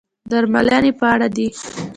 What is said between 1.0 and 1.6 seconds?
اړه دي.